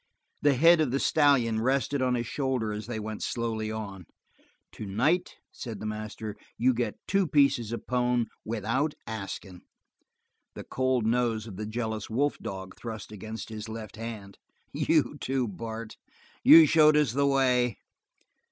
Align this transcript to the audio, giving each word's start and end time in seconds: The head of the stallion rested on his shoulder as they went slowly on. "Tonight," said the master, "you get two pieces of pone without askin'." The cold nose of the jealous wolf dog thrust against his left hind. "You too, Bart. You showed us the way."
The 0.41 0.55
head 0.55 0.81
of 0.81 0.89
the 0.89 0.99
stallion 0.99 1.61
rested 1.61 2.01
on 2.01 2.15
his 2.15 2.25
shoulder 2.25 2.73
as 2.73 2.87
they 2.87 2.99
went 2.99 3.21
slowly 3.21 3.71
on. 3.71 4.07
"Tonight," 4.71 5.35
said 5.51 5.79
the 5.79 5.85
master, 5.85 6.35
"you 6.57 6.73
get 6.73 6.95
two 7.07 7.27
pieces 7.27 7.71
of 7.71 7.85
pone 7.85 8.25
without 8.43 8.95
askin'." 9.05 9.61
The 10.55 10.63
cold 10.63 11.05
nose 11.05 11.45
of 11.45 11.55
the 11.55 11.67
jealous 11.67 12.09
wolf 12.09 12.39
dog 12.39 12.75
thrust 12.75 13.11
against 13.11 13.49
his 13.49 13.69
left 13.69 13.95
hind. 13.95 14.39
"You 14.73 15.19
too, 15.19 15.47
Bart. 15.47 15.97
You 16.43 16.65
showed 16.65 16.97
us 16.97 17.11
the 17.11 17.27
way." 17.27 17.77